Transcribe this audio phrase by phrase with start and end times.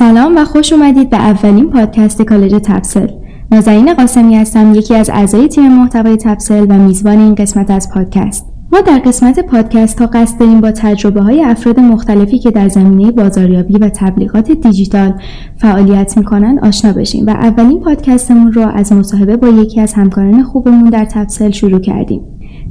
[0.00, 3.08] سلام و خوش اومدید به اولین پادکست کالج تبسل
[3.52, 8.46] نازنین قاسمی هستم یکی از اعضای تیم محتوای تبسل و میزبان این قسمت از پادکست.
[8.72, 13.10] ما در قسمت پادکست تا قصد داریم با تجربه های افراد مختلفی که در زمینه
[13.10, 15.14] بازاریابی و تبلیغات دیجیتال
[15.56, 20.90] فعالیت می‌کنند آشنا بشیم و اولین پادکستمون رو از مصاحبه با یکی از همکاران خوبمون
[20.90, 22.22] در تبسل شروع کردیم.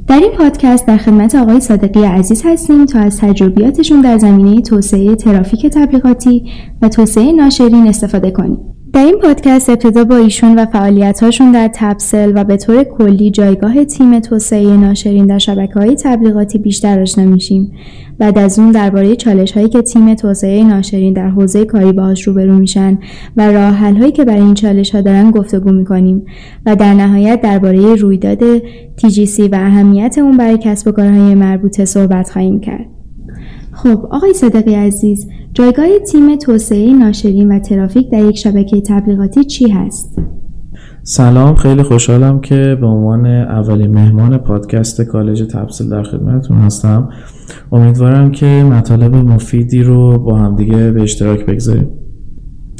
[0.06, 5.16] در این پادکست در خدمت آقای صادقی عزیز هستیم تا از تجربیاتشون در زمینه توسعه
[5.16, 6.44] ترافیک تبلیغاتی
[6.82, 8.79] و توسعه ناشرین استفاده کنیم.
[8.92, 13.84] در این پادکست ابتدا با ایشون و فعالیت‌هاشون در تبسل و به طور کلی جایگاه
[13.84, 17.72] تیم توسعه ناشرین در شبکه های تبلیغاتی بیشتر آشنا میشیم.
[18.18, 22.58] بعد از اون درباره چالش هایی که تیم توسعه ناشرین در حوزه کاری باهاش روبرو
[22.58, 22.98] میشن
[23.36, 26.24] و راه هایی که برای این چالش ها دارن گفتگو می‌کنیم
[26.66, 28.58] و در نهایت درباره رویداد
[28.98, 32.86] TGC و اهمیت اون برای کسب و کارهای مربوطه صحبت خواهیم کرد.
[33.72, 39.70] خب آقای صدقی عزیز جایگاه تیم توسعه ناشرین و ترافیک در یک شبکه تبلیغاتی چی
[39.70, 40.18] هست؟
[41.02, 47.08] سلام خیلی خوشحالم که به عنوان اولین مهمان پادکست کالج تبسل در خدمتتون هستم
[47.72, 51.88] امیدوارم که مطالب مفیدی رو با همدیگه به اشتراک بگذاریم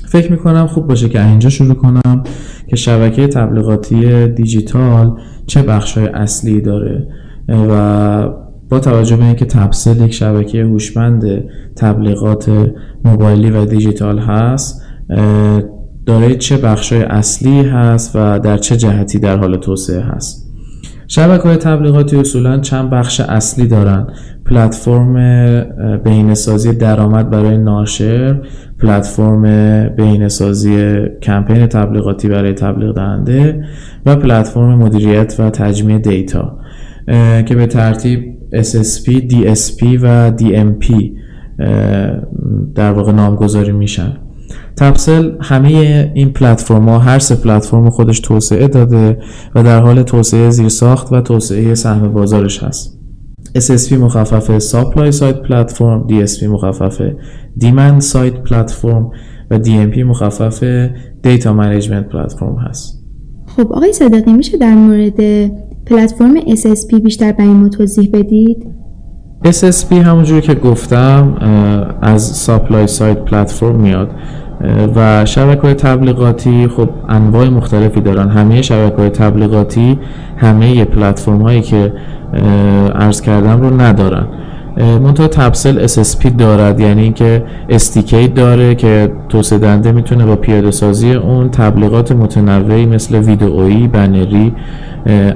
[0.08, 2.22] فکر می‌کنم خوب باشه که اینجا شروع کنم
[2.66, 7.08] که شبکه تبلیغاتی دیجیتال چه بخش های اصلی داره
[7.48, 11.44] و با توجه به اینکه تبسل یک شبکه هوشمند
[11.76, 12.50] تبلیغات
[13.04, 14.82] موبایلی و دیجیتال هست
[16.06, 20.46] داره چه بخشای اصلی هست و در چه جهتی در حال توسعه هست.
[21.08, 24.06] شبکه های تبلیغاتی اصولا چند بخش اصلی دارن.
[24.46, 25.14] پلتفرم
[26.04, 28.40] بهینه‌سازی درآمد برای ناشر
[28.78, 29.42] پلتفرم
[29.96, 33.64] بهینه‌سازی کمپین تبلیغاتی برای تبلیغ دهنده
[34.06, 36.58] و پلتفرم مدیریت و تجمیع دیتا
[37.46, 40.94] که به ترتیب SSP, DSP و DMP
[42.74, 44.16] در واقع نامگذاری میشن.
[44.76, 45.68] تپسل همه
[46.14, 49.18] این پلتفرم ها هر سه پلتفرم خودش توسعه داده
[49.54, 53.00] و در حال توسعه زیر ساخت و توسعه سهم بازارش هست.
[53.58, 57.02] SSP مخفف Supply Side Platform DSP مخفف
[57.60, 59.04] Demand Side Platform
[59.50, 60.86] و DMP مخفف
[61.26, 63.04] Data Management Platform هست.
[63.46, 65.50] خب آقای صدقی میشه در مورد
[65.90, 68.66] پلتفرم SSP بیشتر به ما توضیح بدید؟
[69.44, 71.36] SSP همونجوری که گفتم
[72.02, 74.10] از ساپلای سایت پلتفرم میاد.
[74.96, 78.28] و شبکه تبلیغاتی خب انواع مختلفی دارن.
[78.28, 79.98] همه شبکه تبلیغاتی
[80.36, 81.92] همه پلتفرم هایی که
[82.94, 84.26] عرض کردم رو ندارن.
[84.76, 91.12] منتها تبسل SSP دارد یعنی اینکه استیکی داره که توسعه دهنده می‌تونه با پیاده سازی
[91.12, 94.52] اون تبلیغات متنوعی مثل ویدئویی بنری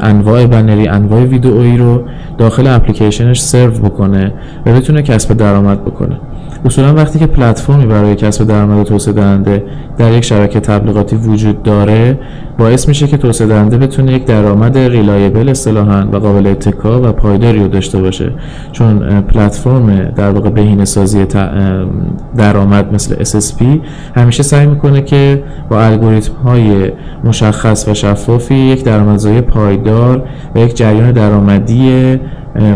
[0.01, 2.03] انواع بنری انواع ویدئویی رو
[2.39, 4.33] داخل اپلیکیشنش سرو بکنه
[4.67, 6.17] و بتونه کسب درآمد بکنه.
[6.65, 9.65] اصولا وقتی که پلتفرمی برای کسب درآمد و توسعه دهنده
[9.99, 12.19] در یک شبکه تبلیغاتی وجود داره
[12.59, 17.59] باعث میشه که توسعه دهنده بتونه یک درآمد ریلایبل اصطلاحا و قابل اتکا و پایداری
[17.59, 18.33] رو داشته باشه.
[18.73, 21.25] چون پلتفرم در واقع بهینه سازی
[22.37, 23.65] درآمد مثل SSP
[24.17, 26.93] همیشه سعی می‌کنه که با الگوریتم های
[27.25, 30.23] مشخص و شفافی یک درآمدزایی پایدار
[30.55, 32.17] و یک جریان درآمدی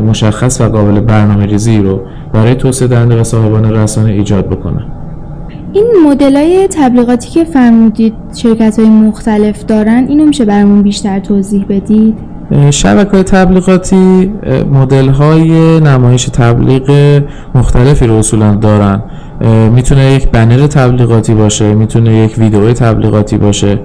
[0.09, 2.01] مشخص و قابل برنامه ریزی رو
[2.33, 4.87] برای توسعه دهنده و صاحبان رسانه ایجاد بکنه.
[5.73, 11.65] این مدل های تبلیغاتی که فرمودید شرکت های مختلف دارن اینو میشه برامون بیشتر توضیح
[11.69, 12.15] بدید؟
[12.71, 14.33] شبکه های تبلیغاتی
[14.73, 17.21] مدل های نمایش تبلیغ
[17.55, 19.03] مختلفی رو اصولا دارن.
[19.75, 23.81] می‌تونه یک بنر تبلیغاتی باشه می‌تونه یک ویدیو تبلیغاتی باشه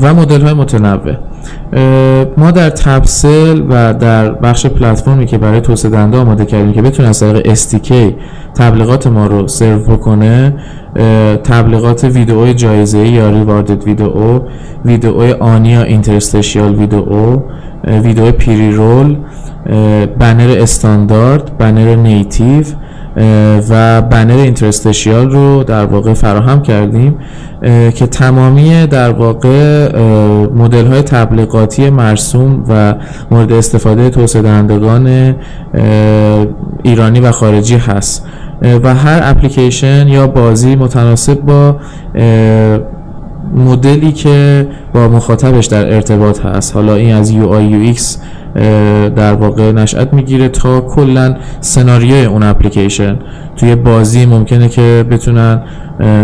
[0.00, 1.16] و مدل های متنوع
[2.36, 7.08] ما در تبسل و در بخش پلتفرمی که برای توسعه دهنده آماده کردیم که بتونه
[7.08, 7.92] از طریق SDK
[8.54, 10.54] تبلیغات ما رو سرو بکنه
[11.44, 14.40] تبلیغات ویدئو جایزه یا ریواردد ویدئو
[14.84, 17.40] ویدئو آنی یا اینترستشیال ویدئو
[17.86, 19.16] ویدئو پیری رول
[20.18, 22.64] بنر استاندارد بنر نیتیو
[23.70, 27.18] و بنر اینترستشیال رو در واقع فراهم کردیم
[27.94, 29.88] که تمامی در واقع
[30.54, 32.94] مدل های تبلیغاتی مرسوم و
[33.30, 35.34] مورد استفاده توسعه دهندگان
[36.82, 38.26] ایرانی و خارجی هست.
[38.82, 41.76] و هر اپلیکیشن یا بازی متناسب با
[43.54, 46.74] مدلی که با مخاطبش در ارتباط هست.
[46.74, 48.02] حالا این از UI UX
[49.16, 53.18] در واقع نشأت می‌گیره تا کلا سناریوی اون اپلیکیشن.
[53.56, 55.62] توی بازی ممکنه که بتونن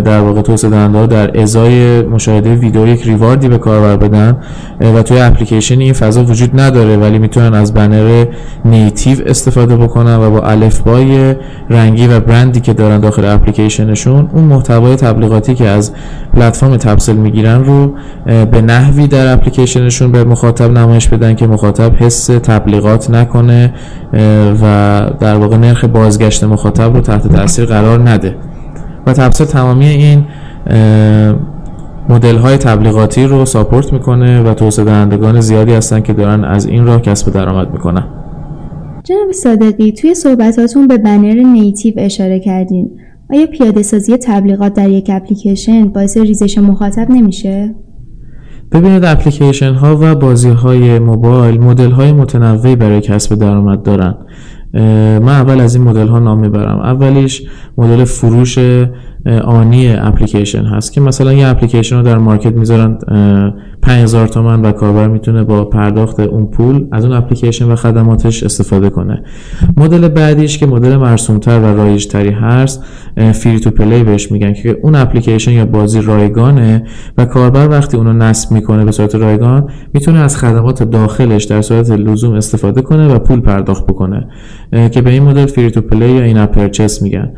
[0.04, 4.36] در واقع توسعه دهنده در ازای مشاهده ویدیو یک ریواردی به کاربر بدن
[4.80, 8.24] و توی اپلیکیشن این فضا وجود نداره ولی می‌تونن از بنر
[8.64, 11.34] نیتیو استفاده بکنن و با الفبای
[11.70, 15.92] رنگی و برندی که دارن داخل اپلیکیشنشون اون محتوای تبلیغاتی که از
[16.34, 17.94] پلتفرم تبسل می‌گیرن رو
[18.26, 23.74] به نحوی در اپلیکیشنشون به مخاطب نمایش بدن که مخاطب حس تبلیغات نکنه
[24.62, 28.34] و در واقع نرخ بازگشت مخاطب رو تحت تاثیر قرار نده.
[29.06, 30.24] و تبسل تمامی این
[32.08, 36.86] مدل های تبلیغاتی رو ساپورت می‌کنه و توسعه دهندگان زیادی هستن که دارن از این
[36.86, 38.04] راه کسب درآمد می‌کنن.
[39.04, 42.90] جناب صادقی توی صحبتاتون به بنر نیتیو اشاره کردین.
[43.30, 47.74] آیا پیاده سازی تبلیغات در یک اپلیکیشن باعث ریزش مخاطب نمیشه؟
[48.72, 54.14] ببینید اپلیکیشن ها و بازی های موبایل مدل های متنوعی برای کسب درآمد دارن.
[55.22, 56.78] من اول از این مدل ها نام می‌برم.
[56.78, 57.42] اولیش
[57.78, 58.58] مدل فروش
[59.44, 62.98] آنی اپلیکیشن هست که مثلا یه اپلیکیشن رو در مارکت می‌ذارن
[63.86, 68.90] 5000 تومن و کاربر می‌تونه با پرداخت اون پول از اون اپلیکیشن و خدماتش استفاده
[68.90, 69.22] کنه.
[69.76, 72.84] مدل بعدیش که مدل مرسومتر و رایجتری هست
[73.32, 76.82] free to play بهش میگن که اون اپلیکیشن یا بازی رایگانه
[77.18, 81.90] و کاربر وقتی اونو نصب می‌کنه به صورت رایگان می‌تونه از خدمات داخلش در صورت
[81.90, 84.28] لزوم استفاده کنه و پول پرداخت بکنه
[84.90, 87.32] که به این مدل free to play یا in-app purchase میگن.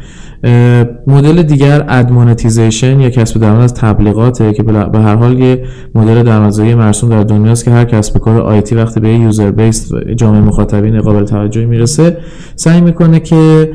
[1.06, 5.64] مدل دیگر ad monetization یا کسب درآمد از تبلیغاته که به هر حال یه
[5.94, 10.40] مدل درآمدزایی مرسوم در دنیاست که هر کسب کار IT وقتی به user base جامعه
[10.40, 12.16] مخاطبین قابل توجهی می‌رسه
[12.56, 13.70] سعی می‌کنه که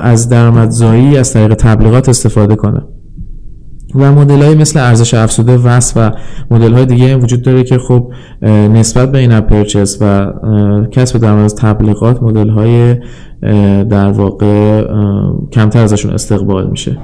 [0.00, 2.82] از درآمدزایی از طریق تبلیغات استفاده کنه.
[3.94, 6.10] و مدل های مثل ارزش افزوده VAS و
[6.50, 8.12] مدل های دیگه وجود داره که خب
[8.48, 10.26] نسبت به in-app purchase و
[10.90, 12.96] کسب درآمد از تبلیغات مدل های
[13.84, 14.82] در واقع
[15.52, 16.98] کمتر ازشون استقبال میشه.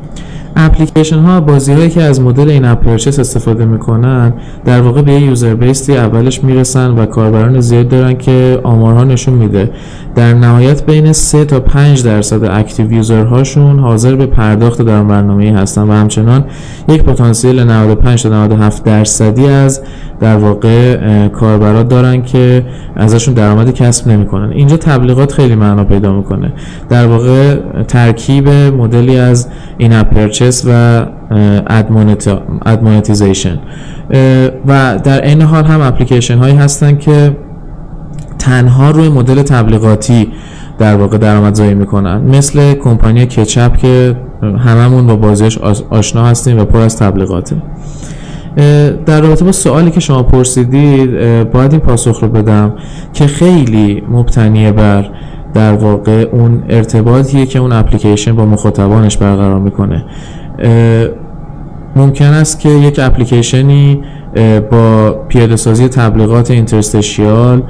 [0.56, 4.32] اپلیکیشن ها بازی هایی که از مدل in-app purchase استفاده می‌کنن
[4.64, 9.34] در واقع به user base ی اولش می‌رسن و کاربران زیاد دارن که آمارها نشون
[9.34, 9.70] میده.
[10.14, 15.52] در نهایت بین 3 تا 5 درصد active user هاشون حاضر به پرداخت در برنامه
[15.52, 16.44] هستن و همچنان
[16.88, 19.82] یک پتانسیل 95 تا 97 درصدی از
[20.20, 22.67] در واقع کاربرا دارن که
[22.97, 24.53] ازشون درآمد کسب نمی‌کنن.
[24.53, 26.53] اینجا تبلیغات خیلی معنا پیدا می‌کنه.
[26.88, 27.56] در واقع
[27.88, 29.49] ترکیب مدلی از
[29.79, 31.03] in-app purchase و
[32.67, 33.59] ad monetization
[34.69, 37.37] و در این حال هم اپلیکیشن هایی هستن که
[38.38, 40.29] تنها روی مدل تبلیغاتی
[40.79, 42.20] در واقع درآمدزایی می‌کنن.
[42.37, 45.59] مثل کمپانی کچپ که هممون با بازیش
[45.91, 47.56] آشنا هستیم و پر از تبلیغاته.
[49.06, 51.10] در رابطه با سوالی که شما پرسیدید
[51.50, 52.72] باید این پاسخ رو بدم
[53.12, 55.10] که خیلی مبتنیه بر
[55.55, 60.05] در واقع اون ارتباطیه که اون اپلیکیشن با مخاطبانش برقرار می‌کنه.
[61.96, 64.02] ممکن است که یک اپلیکیشنی
[64.70, 67.62] با پیاده سازی تبلیغات اینترستشیال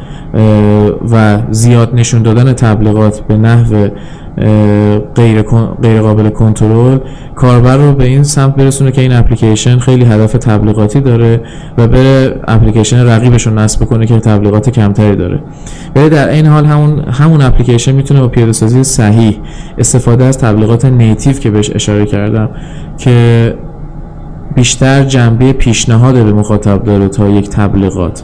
[1.10, 3.88] و زیاد نشون دادن تبلیغات به نحو
[5.14, 5.42] غیر,
[5.82, 6.98] غیر قابل کنترل
[7.34, 11.40] کاربر رو به این سمت برسونه که این اپلیکیشن خیلی هدف تبلیغاتی داره
[11.78, 15.42] و به اپلیکیشن رقیبش رو نصب کنه که تبلیغات کمتری داره.
[15.96, 19.38] ولی در این حال همون همون اپلیکیشن می‌تونه با پیاده سازی صحیح
[19.78, 22.50] استفاده از تبلیغات نیتیو که بهش اشاره کردم
[22.98, 23.54] که
[24.54, 28.22] بیشتر جنبه پیشنهاد به مخاطب داره تا یک تبلیغات.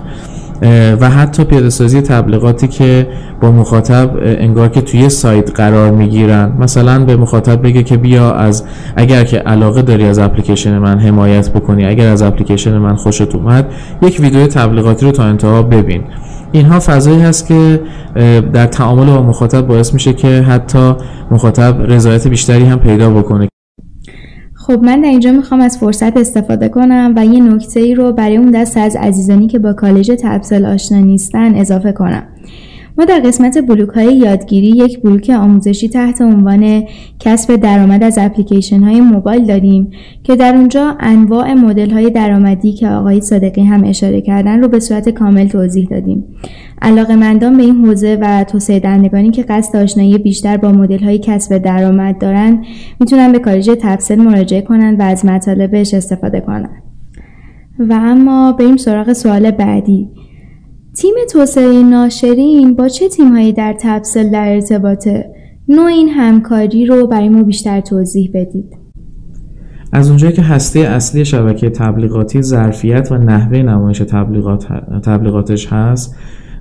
[1.01, 3.09] و حتی پیاده سازی تبلیغاتی که
[3.41, 6.53] با مخاطب انگار که توی سایت قرار می‌گیرن.
[6.59, 8.65] مثلا به مخاطب بگه که بیا از
[8.97, 13.73] اگر که علاقه داری از اپلیکیشن من حمایت بکنی اگر از اپلیکیشن من خوشت اومد
[14.03, 16.03] یک ویدیو تبلیغاتی رو تا انتها ببین.
[16.53, 17.81] اینها فضایی هست که
[18.53, 20.95] در تعامل با مخاطب باعث میشه که حتی
[21.31, 23.49] مخاطب رضایت بیشتری هم پیدا بکنه.
[24.67, 28.37] خب من در اینجا می‌خوام از فرصت استفاده کنم و یه نکته ای رو برای
[28.37, 32.23] اون دست از عزیزانی که با کالج تبسل آشنا نیستن اضافه کنم
[32.99, 36.83] ما در قسمت بلوک های یادگیری یک بلوک آموزشی تحت عنوان
[37.21, 39.91] کسب درآمد از اپلیکیشن های موبایل داریم
[40.23, 44.81] که در اونجا انواع مدل های درآمدی که آقای صادقی هم اشاره کردن رو به
[44.81, 46.25] صورت کامل توضیح دادیم.
[46.83, 51.59] مندان به این حوزه و توسعه دهندگانی که قصد آشنایی بیشتر با مدل های کسب
[51.59, 52.65] درآمد دارن
[53.01, 56.83] می‌تونن به کالج تفسیر مراجعه کنند و از مطالبش استفاده کنند.
[57.79, 60.11] و اما بریم سراغ سوال بعدی
[60.97, 65.31] تیم توسعه ناشرین با چه تیمهایی در تفصیل در ارتباطه؟
[65.69, 68.77] نوع این همکاری رو برای ما بیشتر توضیح بدید.
[69.93, 74.67] از اونجایی که هسته اصلی شبکه تبلیغاتی ظرفیت و نحوه نمایش تبلیغات
[75.05, 76.17] تبلیغاتش هست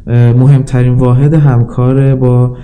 [0.08, 2.58] مهمترین واحد همکار با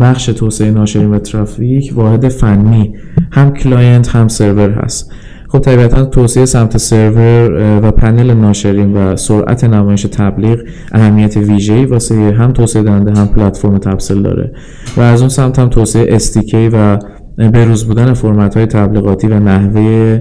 [0.00, 2.94] بخش توسعه ناشرین و ترافیک واحد فنی.
[3.32, 5.12] هم client هم سرور هست.
[5.48, 10.58] خب طبیعتا توسعه سمت سرور و پنل ناشرین و سرعت نمایش تبلیغ
[10.92, 14.52] اهمیت ویژه‌ای واسه هم توسعه دهنده هم پلتفرم تپسل داره.
[14.96, 16.98] و از اون سمت هم توسعه SDK و
[17.36, 20.20] بروز بودن فرمت های تبلیغاتی و نحوه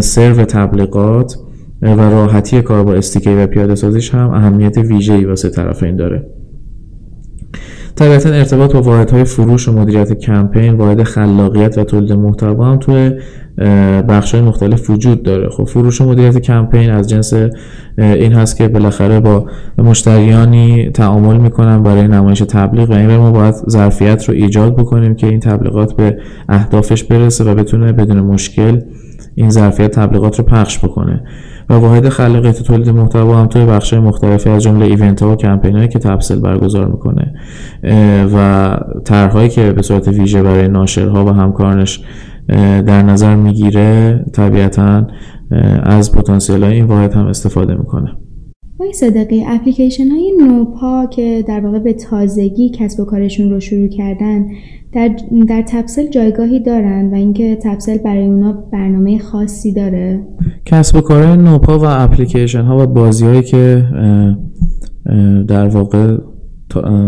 [0.00, 1.36] سرو تبلیغات.
[1.82, 6.26] و راحتی کار با SDK و پیاده سازیش هم اهمیت ویژه‌ای واسه طرفین داره.
[7.96, 13.12] طبیعتا ارتباط با واحدهای فروش و مدیریت کمپین واحد خلاقیت و تولید محتوا هم توی
[14.08, 15.48] بخش های مختلف وجود داره.
[15.48, 17.32] خب فروش و مدیریت کمپین از جنس
[17.98, 19.46] این هست که بالاخره با
[19.78, 25.26] مشتریانی تعامل می‌کنن برای نمایش تبلیغ و این ما باید ظرفیت رو ایجاد بکنیم که
[25.26, 26.18] این تبلیغات به
[26.48, 28.80] اهدافش برسه و بتونه بدون مشکل
[29.34, 31.22] این ظرفیت تبلیغات رو پخش بکنه.
[31.70, 35.86] و واحد خلاقیت تولید محتوا هم توی بخش مختلفی از جمله ایونت ها و کمپین
[35.86, 37.34] که تبسل برگزار می‌کنه
[38.34, 42.00] و طرحهایی که به صورت ویژه برای ناشرها و همکارانش
[42.86, 45.06] در نظر می‌گیره طبیعتا
[45.82, 48.12] از پتانسیل این واحد هم استفاده می‌کنه.
[48.80, 53.88] آقای صدقی اپلیکیشن های نوپا که در واقع به تازگی کسب و کارشون رو شروع
[53.88, 54.46] کردن
[54.92, 55.16] در,
[55.48, 60.26] در تپسل جایگاهی دارن و اینکه تپسل برای اونا برنامه خاصی داره.
[60.64, 63.84] کسب و کارهای نوپا و اپلیکیشن ها و بازی هایی که
[65.48, 66.16] در واقع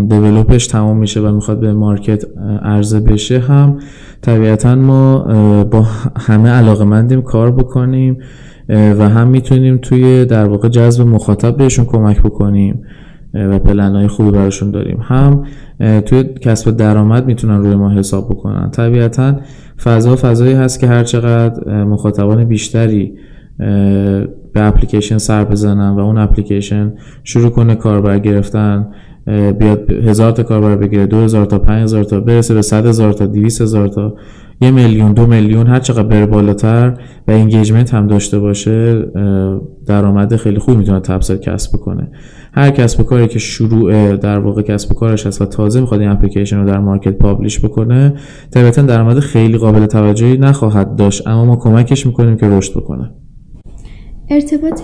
[0.09, 2.25] دیولوپش تمام میشه و می‌خواد به مارکت
[2.63, 3.79] عرضه بشه هم
[4.23, 5.19] طبیعتا ما
[5.65, 5.87] با
[6.17, 8.19] همه علاقه مندیم کار بکنیم.
[8.71, 12.83] و هم می‌تونیم توی در واقع جذب مخاطب بهشون کمک بکنیم
[13.35, 14.99] و پلن های خوبی براشون داریم.
[15.03, 15.45] هم
[16.01, 18.71] توی کسب درآمد می‌تونن روی ما حساب بکنن.
[18.71, 19.37] طبیعتا
[19.83, 23.13] فضا فضایی هست که هر چقدر مخاطبان بیشتری
[24.53, 26.93] به اپلیکیشن سر بزنن و اون اپلیکیشن
[27.25, 28.87] شروع کنه کاربر گرفتن
[29.59, 33.13] بیاد هزار تا کاربر بگیره دو هزار تا پنج هزار تا برسه به صد هزار
[33.13, 34.15] تا دیویس هزار تا
[34.61, 36.95] یه میلیون دو میلیون هر چقدر بره بالاتر
[37.29, 39.05] و انگیجمنت هم داشته باشه
[39.87, 42.11] درآمد خیلی خوب می‌تونه تپسل کسب بکنه.
[42.53, 46.59] هر کسب کاری که شروع در واقع کسب کارش هست و تازه می‌خواد این اپلیکیشن
[46.59, 48.15] رو در market publish بکنه
[48.51, 53.11] طبیعتا درآمد خیلی قابل توجهی نخواهد داشت اما ما کمکش می‌کنیم که رشد بکنه.
[54.33, 54.81] ارتباط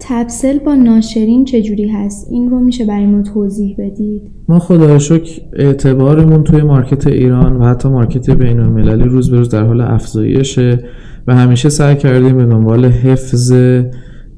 [0.00, 5.40] تپسل با ناشرین چجوری هست؟ این رو میشه برای ما توضیح بدید؟ ما خدا شکر
[5.52, 10.78] اعتبارمون توی market ایران و حتی market بین المللی روز به روز در حال افزایشه
[11.26, 13.52] و همیشه سعی کردیم به دنبال حفظ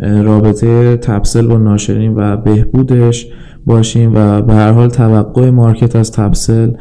[0.00, 3.26] رابطه تپسل با ناشرین و بهبودش
[3.66, 6.72] باشیم و به هر حال توقع market از تپسل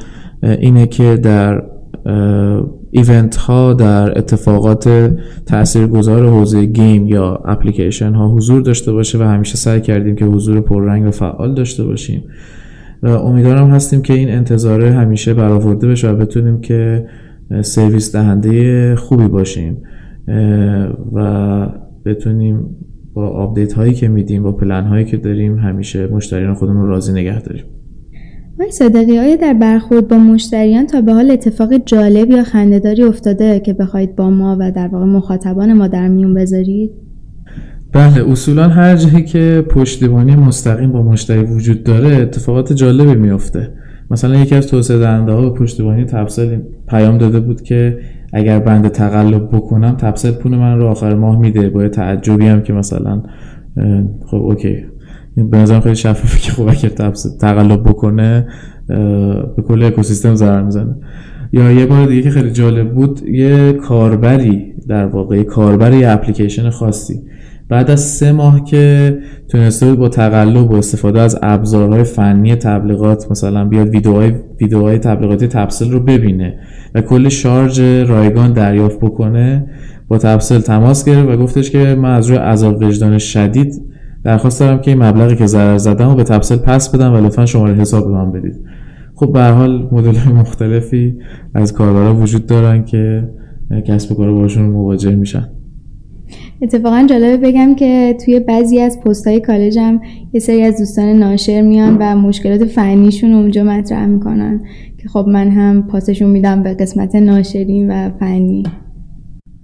[0.44, 1.64] اینه که در
[2.96, 5.14] event ها در اتفاقات
[5.46, 10.62] تاثیرگذار حوزه game یا اپلیکیشن ها حضور داشته باشه و همیشه سعی کردیم که حضور
[10.62, 12.24] پررنگ و فعال داشته باشیم.
[13.04, 17.08] و امیدوارم هستیم که این انتظاره همیشه برآورده بشه و بتونیم که
[17.62, 19.78] سرویس دهنده خوبی باشیم
[21.14, 21.70] و
[22.06, 22.76] بتونیم
[23.14, 27.42] با update هایی که میدیم با پلن هایی که داریم همیشه مشتریان خودمون راضی نگه
[27.42, 27.64] داریم.
[28.60, 33.60] آقای صادقی آیا در برخورد با مشتریان تا به حال اتفاق جالب یا خندهداری افتاده
[33.60, 36.92] که بخواید با ما و در واقع مخاطبان ما در میون بذارید؟
[37.94, 43.72] بله اصولا هر جایی که پشتیبانی مستقیم با مشتری وجود داره اتفاقات جالبی میفته
[44.12, 47.98] مثلا یکی از توسعه دهنده ها به پشتیبانی تبسل پیام داده بود که
[48.34, 52.74] اگر بند تقلب بکنم تبسل پول من رو آخر ماه میده با تعجبی هم که
[52.74, 53.24] مثلا
[54.26, 54.86] خب اوکی
[55.36, 58.48] به نظرم خیلی شفافه که خب اگر تقلب بکنه
[59.56, 60.96] به کل اکوسیستم ضرر می‌زنه.
[61.54, 66.70] یا یه بار دیگه که خیلی جالب بود یه کاربری در واقع کاربر یه اپلیکیشن
[66.70, 67.22] خاصی.
[67.70, 69.18] بعد از سه ماه که
[69.50, 75.92] تونسته با تقلب و استفاده از ابزارهای فنی تبلیغات مثلا بیاد ویدیوهای ویدیوهای تبلیغاتی تبسل
[75.92, 76.60] رو ببینه
[76.96, 79.68] و کل شارژ رایگان دریافت بکنه
[80.08, 83.82] با تبسل تماس گرفت و گفتش که من از روی عذاب وجدان شدید
[84.26, 87.46] درخواست دارم که این مبلغی که ضرر زدم و به تبسل پس بدم و لطفا
[87.46, 88.56] شماره حساب به من بدید.
[89.16, 91.18] خب به حال مدل مختلفی
[91.54, 93.30] از کاربرا وجود دارن که
[93.88, 95.50] کسب کار باشون مواجه میشن.
[96.62, 100.00] اتفاقا جالبه بگم که توی بعضی از پست های کالجم
[100.34, 104.62] یه سری از دوستان ناشر میان و مشکلات فنیشون اونجا مطرح می‌کنن
[104.98, 108.64] که خب من هم پاسشون میدم به قسمت ناشرین و فنی.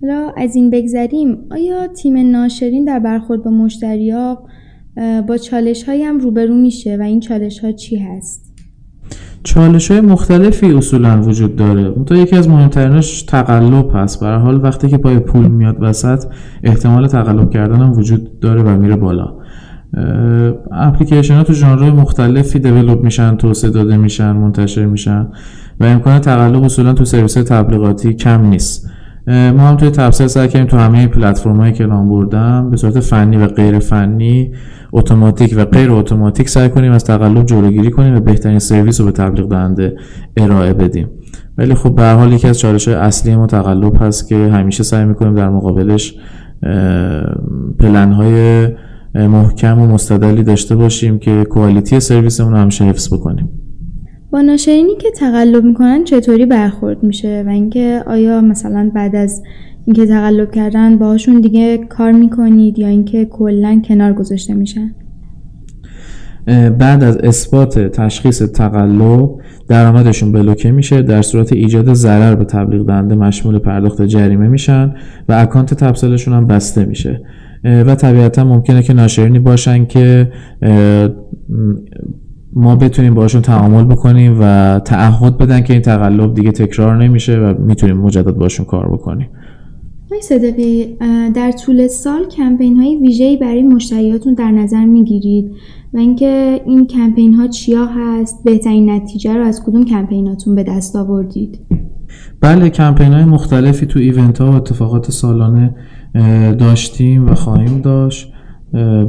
[0.01, 1.38] حالا از این بگذریم.
[1.51, 3.51] آیا تیم ناشرین در برخورد با
[4.13, 4.43] ها
[5.27, 8.53] با چالش هایی هم روبرو میشه و این چالش ها چی هست؟
[9.43, 11.81] چالش های مختلفی اصولا وجود داره.
[11.81, 14.22] اون یکی از مهمترینش تقلب هست.
[14.22, 16.24] برای حال وقتی که پای پول میاد وسط
[16.63, 19.34] احتمال تقلب کردن هم وجود داره و میره بالا.
[20.72, 25.27] اپلیکیشن ها تو ژانرهای مختلفی دیولپ میشن توسعه داده میشن منتشر میشن
[25.79, 28.90] و امکان تقلب اصولا تو سرویس تبلیغاتی کم نیست.
[29.28, 33.38] ما هم توی تفسیر سعی کردیم تو همه پلتفرم‌هایی که نام بردم به صورت فنی
[33.38, 34.51] و غیر فنی
[34.92, 39.12] اتوماتیک و غیر اتوماتیک سعی کنیم از تقلب جلوگیری کنیم و بهترین سرویس رو به
[39.12, 39.96] تبلیغ دهنده
[40.38, 41.10] ارائه بدیم.
[41.58, 45.36] ولی خب به حال یکی از چالش اصلی ما تقلب هست که همیشه سعی می‌کنیم
[45.36, 46.16] در مقابلش
[47.80, 48.68] پلن های
[49.16, 53.50] محکم و مستدلی داشته باشیم که کوالیتی سرویسمون رو همیشه حفظ بکنیم.
[54.31, 59.43] با ناشرینی که تقلب می‌کنن چطوری برخورد میشه؟ و اینکه آیا مثلا بعد از
[59.85, 64.95] اینکه تقلب کردن باهاشون دیگه کار می‌کنید یا اینکه کلا کنار گذاشته میشن؟
[66.79, 69.29] بعد از اثبات تشخیص تقلب
[69.67, 74.95] درآمدشون بلوکه میشه در صورت ایجاد ضرر به تبلیغ دهنده مشمول پرداخت جریمه میشن
[75.29, 77.21] و اکانت تبسلشون هم بسته میشه.
[77.63, 80.31] و طبیعتا ممکنه که ناشرینی باشن که
[82.53, 87.53] ما بتونیم باشون تعامل بکنیم و تعهد بدن که این تقلب دیگه تکرار نمیشه و
[87.60, 89.29] می‌تونیم مجدد باشون کار بکنیم.
[90.05, 90.98] آقای صدقی
[91.36, 95.51] در طول سال کمپین های ویژه‌ای برای مشتریاتون در نظر می‌گیرید
[95.93, 100.96] و اینکه این کمپین ها چیا هست؟ بهترین نتیجه رو از کدوم کمپیناتون به دست
[100.96, 101.60] آوردید؟
[102.41, 105.75] بله کمپین های مختلفی تو ایونت ها و اتفاقات سالانه
[106.60, 108.30] داشتیم و خواهیم داشت.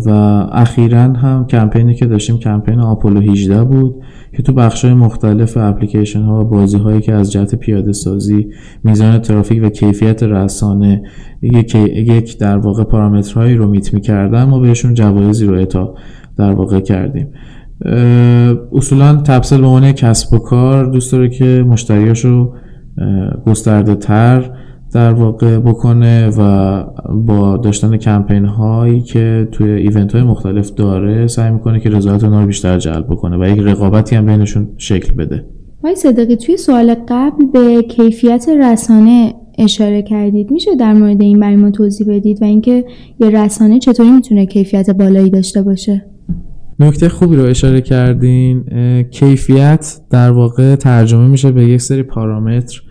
[0.07, 0.11] و
[0.53, 3.95] اخیرا هم کمپینی که داشتیم کمپین آپولو 18 بود
[4.37, 8.47] که تو بخش مختلف اپلیکیشن ها و بازی هایی که از جهت پیاده سازی
[8.85, 11.03] میزان ترافیک و کیفیت رسانه
[11.43, 15.95] یک, یک در واقع پارامترهایی رو میت می‌کردن ما بهشون جوایزی رو اعطا
[16.39, 17.29] در واقع کردیم.
[18.73, 22.53] اصولا تبسل به عنوان کسب و کار دوست داره که مشتریاشو
[23.47, 24.51] گسترده تر
[24.95, 26.83] در واقع بکنه و
[27.13, 32.41] با داشتن کمپین هایی که توی ایونت های مختلف داره سعی می‌کنه که رضایت اونها
[32.41, 35.45] رو بیشتر جلب بکنه و یک رقابتی هم بینشون شکل بده.
[35.85, 40.51] وای صدقی توی سوال قبل به کیفیت رسانه اشاره کردید.
[40.51, 42.85] میشه در مورد این برای ما توضیح بدید و اینکه
[43.21, 46.05] یه رسانه چطوری می‌تونه کیفیت بالایی داشته باشه؟
[46.81, 48.65] نکته خوبی رو اشاره کردین
[49.11, 52.83] کیفیت در واقع ترجمه میشه به یک سری پارامتر.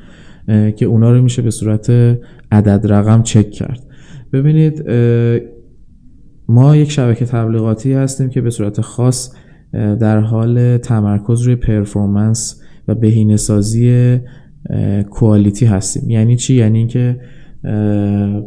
[0.76, 1.90] که اونا رو میشه به صورت
[2.52, 3.84] عدد رقم چک کرد.
[4.34, 4.84] ببینید
[6.48, 9.34] ما یک شبکه تبلیغاتی هستیم که به صورت خاص
[9.74, 14.18] در حال تمرکز روی پرفورمنس و بهینه سازی
[15.10, 16.10] کوالیتی هستیم.
[16.10, 17.20] یعنی چی؟ یعنی اینکه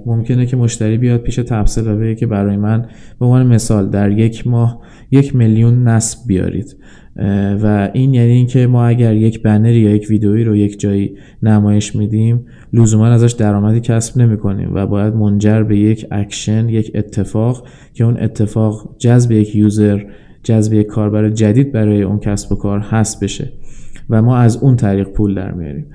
[0.06, 2.86] ممکنه که مشتری بیاد پیش تبسل و بگه که برای من
[3.20, 6.76] به عنوان مثال در یک ماه یک میلیون نصب بیارید.
[7.62, 11.96] و این یعنی اینکه ما اگر یک بنری یا یک ویدئویی رو یک جایی نمایش
[11.96, 17.66] میدیم لزوما ازش درآمدی کسب نمی کنیم و باید منجر به یک اکشن یک اتفاق
[17.92, 20.04] که اون اتفاق جذب یک user
[20.42, 23.52] جذب یک کاربر جدید برای اون کسب و کار هست بشه.
[24.10, 25.86] و ما از اون طریق پول در میاریم.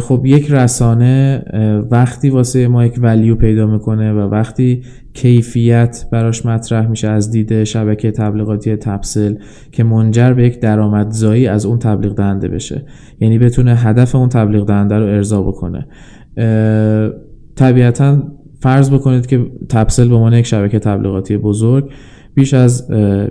[0.00, 1.44] خب یک رسانه
[1.90, 4.82] وقتی واسه ما یک ولیو پیدا می‌کنه و وقتی
[5.14, 9.34] کیفیت براش مطرح میشه از دید شبکه تبلیغاتی تبسل
[9.72, 12.84] که منجر به یک درآمدزایی از اون تبلیغ دهنده بشه.
[13.20, 15.86] یعنی بتونه هدف اون تبلیغ دهنده رو ارضا بکنه.
[17.56, 18.22] طبیعتا
[18.60, 21.90] فرض بکنید که تبسل به عنوان یک شبکه تبلیغاتی بزرگ
[22.34, 22.90] بیش از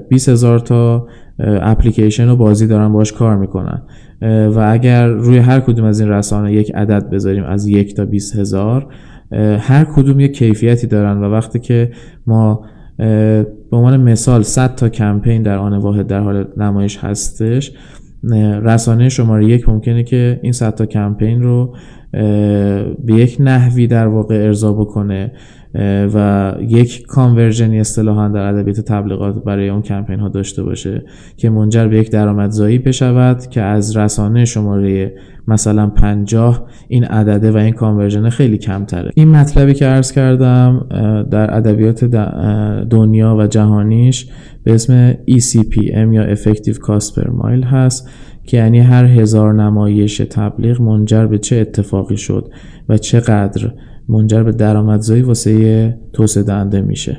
[0.09, 1.07] 20 هزار تا
[1.39, 3.81] اپلیکیشن و بازی دارن باش کار می‌کنن.
[4.21, 8.35] و اگر روی هر کدوم از این رسانه یک عدد بذاریم از یک تا 20
[8.35, 8.93] هزار
[9.59, 11.91] هر کدوم یک کیفیتی دارن و وقتی که
[12.27, 12.65] ما
[12.97, 13.45] به
[13.77, 17.71] عنوان مثال 100 تا کمپین در آن واحد در حال نمایش هستش
[18.63, 21.75] رسانه شماره یک ممکنه که این 100 تا کمپین رو
[23.05, 25.31] به یک نحوی در واقع ارضا بکنه.
[26.13, 31.03] و یک کانورژنی اصطلاحا در ادبیات تبلیغات برای اون کمپین ها داشته باشه
[31.37, 35.13] که منجر به یک درآمدزایی بشود که از رسانه شماره
[35.47, 39.11] مثلا 50 این عدده و این کانورژن خیلی کمتره.
[39.15, 40.87] این مطلبی که عرض کردم
[41.31, 42.05] در ادبیات
[42.89, 44.27] دنیا و جهانیش
[44.63, 48.09] به اسم ECPM یا Effective Cost Per Mile هست
[48.43, 52.51] که یعنی هر هزار نمایش تبلیغ منجر به چه اتفاقی شد
[52.89, 53.71] و چقدر
[54.09, 57.17] منجر به درآمدزایی واسه توسعه دهنده میشه.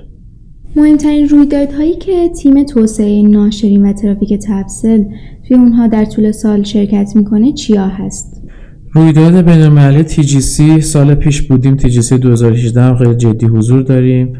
[0.76, 5.04] مهمترین رویدادهایی که تیم توسعه ناشرین و ترافیک تبسل
[5.48, 8.42] توی اونها در طول سال شرکت می‌کنه چیا هست؟
[8.92, 11.76] رویداد بین المللی TGC سال پیش بودیم.
[11.78, 14.32] TGC 2018 هم خیلی جدی حضور داریم.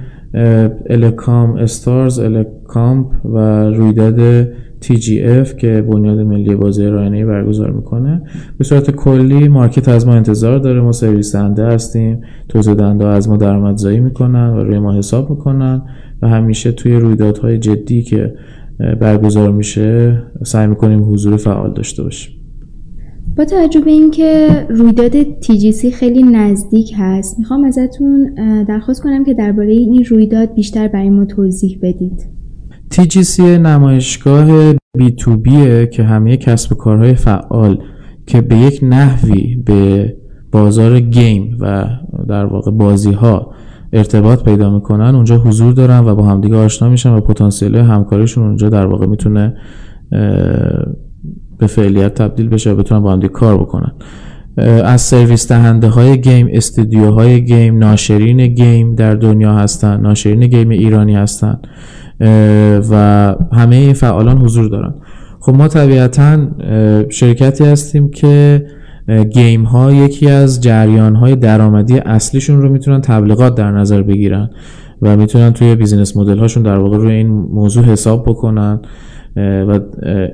[0.90, 4.48] الکام استارز الکامپ و رویداد
[4.84, 8.22] TGF که بنیاد ملی بازی رایانه برگزار می‌کنه.
[8.58, 10.80] به صورت کلی مارکت از ما انتظار داره.
[10.80, 12.20] ما سرویس دهنده هستیم.
[12.48, 15.82] توزیع دهنده از ما درآمدزایی می‌کنن و روی ما حساب می‌کنن
[16.22, 18.34] و همیشه توی رویدادهای جدی که
[19.00, 22.34] برگزار میشه سعی می‌کنیم حضور فعال داشته باشیم.
[23.36, 28.34] با توجه به اینکه رویداد TGC خیلی نزدیک هست می‌خوام ازتون
[28.68, 32.39] درخواست کنم که درباره این رویداد بیشتر برای ما توضیح بدید.
[32.94, 35.48] TGC نمایشگاه B2B
[35.92, 37.82] که همه کسب کارهای فعال
[38.26, 40.14] که به یک نحوی به
[40.52, 41.86] بازار game و
[42.28, 43.54] در واقع بازی ها
[43.92, 48.68] ارتباط پیدا می‌کنن اونجا حضور دارن و با همدیگه آشنا میشن و پتانسیل همکاریشون اونجا
[48.68, 49.54] در واقع می‌تونه
[51.58, 53.92] به فعلیت تبدیل بشه و بتونن با همدیگه کار بکنن.
[54.84, 61.14] از سرویس دهنده های game استودیوهای game ناشرین game در دنیا هستن ناشرین game ایرانی
[61.14, 61.58] هستن.
[62.90, 64.94] و همه این فعالان حضور دارن.
[65.40, 66.38] خب ما طبیعتا
[67.08, 68.66] شرکتی هستیم که
[69.32, 74.50] game ها یکی از جریان های درآمدی اصلیشون رو می‌تونن تبلیغات در نظر بگیرن
[75.02, 78.80] و می‌تونن توی business model هاشون در واقع روی این موضوع حساب بکنن
[79.36, 79.80] و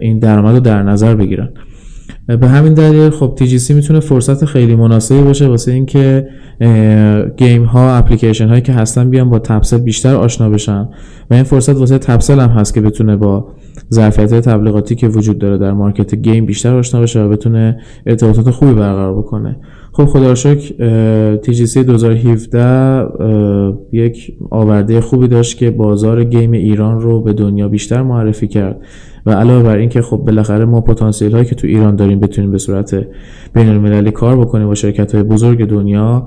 [0.01, 1.49] این درآمد رو در نظر بگیرن.
[2.41, 6.29] به همین دلیل خب TGC می‌تونه فرصت خیلی مناسبی باشه واسه اینکه
[7.37, 10.89] game ها اپلیکیشن هایی که هستن بیان با تپسل بیشتر آشنا بشن.
[11.31, 13.49] و این فرصت واسه تپسل هم هست که بتونه با
[13.95, 18.75] ظرفیت تبلیغاتی که وجود داره در مارکت گیم بیشتر آشنا بشه و بتونه ارتباطات خوبی
[18.75, 19.57] برقرار بکنه.
[19.93, 20.75] خب خدا شکر
[21.37, 23.07] TGC 2017
[23.93, 28.81] یک آورده خوبی داشت که بازار گیم ایران رو به دنیا بیشتر معرفی کرد
[29.27, 32.59] و علاوه بر اینکه خب بالاخره ما پتانسیل هایی که تو ایران داریم بتونیم به
[32.59, 32.95] صورت
[33.55, 36.27] بین المللی کار بکنیم با شرکت های بزرگ دنیا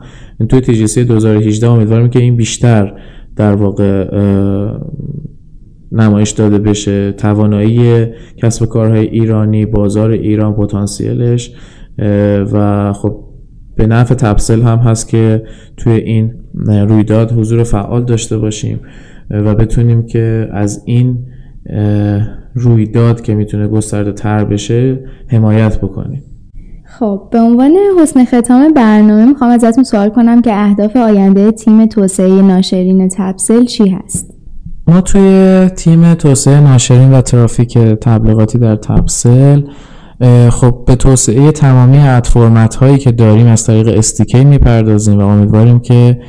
[0.50, 2.94] توی TGC 2018 امیدوارم که این بیشتر
[3.39, 4.10] در واقع
[5.91, 7.12] نمایش داده بشه.
[7.12, 8.06] توانایی
[8.38, 11.52] کسب کارهای ایرانی بازار ایران پتانسیلش
[12.52, 13.25] و خب
[13.75, 15.43] به نفع تبسل هم هست که
[15.78, 16.34] توی این
[16.65, 18.80] رویداد حضور فعال داشته باشیم
[19.30, 21.25] و بتونیم که از این
[22.54, 26.23] رویداد که می‌تونه گسترده تر بشه حمایت بکنیم.
[27.00, 32.42] خب به عنوان حسن ختام برنامه می‌خوام ازتون سوال کنم که اهداف آینده تیم توسعه
[32.42, 34.34] ناشرین تبسل چی هست؟
[34.88, 39.62] ما توی تیم توسعه ناشرین و ترافیک تبلیغاتی در تبسل
[40.50, 46.20] خب به توسعه تمامی فرمت هایی که داریم از طریق استیکی می‌پردازیم و امیدواریم که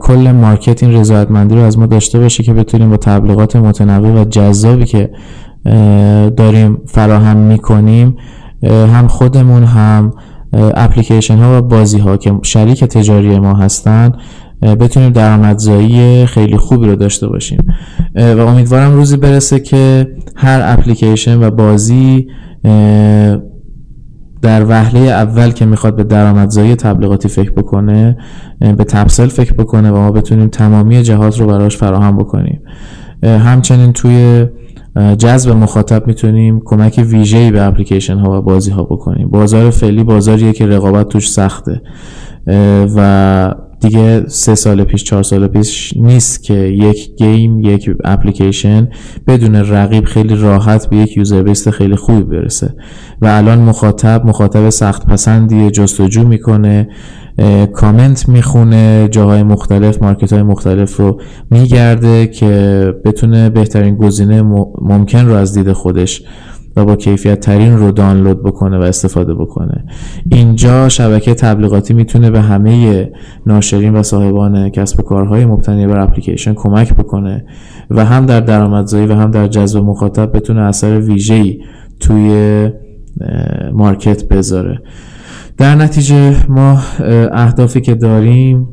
[0.00, 4.24] کل مارکت این رضایتمندی رو از ما داشته باشه که بتونیم با تبلیغات متنوع و
[4.24, 5.10] جذابی که
[6.36, 8.16] داریم فراهم می‌کنیم
[8.62, 10.12] هم خودمون هم
[10.52, 14.12] اپلیکیشن ها و بازی ها که شریک تجاری ما هستن
[14.62, 17.58] بتونیم درآمدزایی خیلی خوبی رو داشته باشیم.
[18.14, 22.26] و امیدوارم روزی برسه که هر اپلیکیشن و بازی
[24.42, 28.16] در وهله اول که می‌خواد به درآمدزایی تبلیغاتی فکر بکنه
[28.60, 32.60] به تبسل فکر بکنه و ما بتونیم تمامی جهات رو براش فراهم بکنیم.
[33.22, 34.46] همچنین توی
[35.18, 39.28] جذب مخاطب می‌تونیم کمک ویژه‌ای به اپلیکیشن ها و بازی ها بکنیم.
[39.28, 41.82] بازار فعلی بازاریه که رقابت توش سخته.
[42.96, 48.88] و دیگه سه سال پیش چهار سال پیش نیست که یک game یک اپلیکیشن
[49.26, 52.74] بدون رقیب خیلی راحت به یک user base خیلی خوبی برسه.
[53.22, 56.88] و الان مخاطب مخاطب سخت پسندیه جستجو می‌کنه.
[57.72, 64.42] کامنت می‌خونه جاهای مختلف market های مختلف رو میگرده که بتونه بهترین گزینه
[64.80, 66.22] ممکن رو از دید خودش
[66.76, 69.84] و با کیفیت ترین رو دانلود بکنه و استفاده بکنه.
[70.30, 73.10] اینجا شبکه تبلیغاتی می‌تونه به همه
[73.46, 77.44] ناشرین و صاحبان کسب و کارهای مبتنی بر اپلیکیشن کمک بکنه
[77.90, 81.60] و هم در درآمدزایی و هم در جذب مخاطب بتونه اثر ویژه‌ای
[82.00, 82.70] توی
[83.72, 84.82] مارکت بذاره.
[85.58, 86.78] در نتیجه ما
[87.32, 88.68] اهدافی که داریم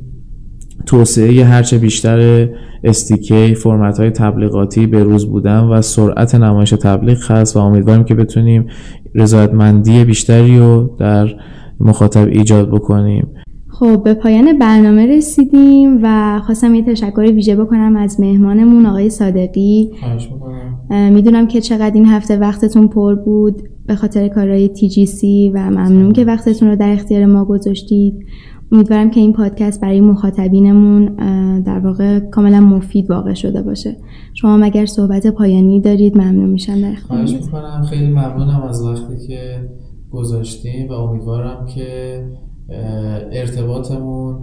[0.86, 2.50] توسعه هرچه بیشتر
[2.84, 8.16] استیکی فرمت های تبلیغاتی به روز بودن و سرعت نمایش تبلیغ هست و امیدواریم که
[8.16, 8.68] بتونیم
[9.16, 11.30] رضایتمندی بیشتری رو در
[11.80, 13.28] مخاطب ایجاد بکنیم.
[13.68, 19.92] خب به پایان برنامه رسیدیم و خواستم یه تشکر ویژه بکنم از مهمانمون آقای صادقی.
[20.90, 23.62] می‌دونم که چقدر این هفته وقتتون پر بود.
[23.86, 25.24] به خاطر کارهای TGC
[25.54, 28.26] و ممنون که وقتتون رو در اختیار ما گذاشتید.
[28.72, 31.16] امیدوارم که این پادکست برای مخاطبینمون
[31.62, 33.98] در واقع کاملا مفید واقع شده باشه.
[34.34, 37.86] شما مگر صحبت پایانی دارید ممنون میشم در خواهش می‌کنم.
[37.90, 39.70] خیلی ممنونم از وقتی که
[40.12, 42.20] گذاشتیم و امیدوارم که
[43.32, 44.36] ارتباطمون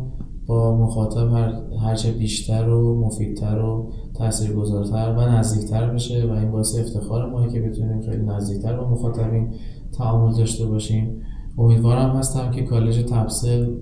[0.46, 6.78] با مخاطب هر هرچه بیشتر و مفیدتر و تاثیرگذارتر و نزدیکتر بشه و این باعث
[6.78, 9.54] افتخار ما که بتونیم خیلی نزدیکتر با مخاطبین
[9.98, 11.20] تعامل داشته باشیم.
[11.58, 13.74] امیدوارم هستم که کالج تبسل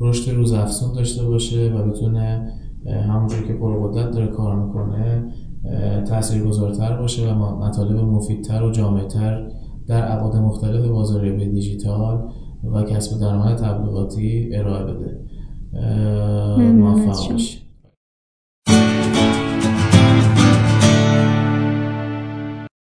[0.00, 2.52] رشد روز افزون داشته باشه و بتونه
[2.86, 5.32] همونجور که پرقدرت داره کار می‌کنه
[6.08, 9.48] تاثیرگذارتر باشه و مطالب مفیدتر و جامعتر
[9.88, 12.28] در ابعاد مختلف بازاریابی دیجیتال
[12.74, 15.25] و کسب درآمد تبلیغاتی ارائه بده.
[16.58, 17.36] موفق